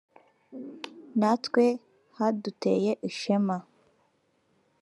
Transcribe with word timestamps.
natwe 1.19 1.65
haduteye 2.17 2.91
ishema 3.09 3.57